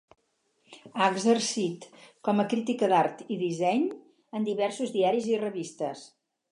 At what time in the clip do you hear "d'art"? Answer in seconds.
2.95-3.23